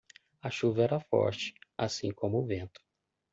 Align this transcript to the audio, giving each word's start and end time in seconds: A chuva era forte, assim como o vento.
A 0.41 0.49
chuva 0.49 0.81
era 0.81 0.99
forte, 0.99 1.53
assim 1.77 2.11
como 2.11 2.39
o 2.39 2.45
vento. 2.47 2.81